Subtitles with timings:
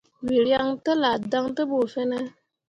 [0.25, 2.19] Wǝ ryaŋ tellah dan te ɓu fine?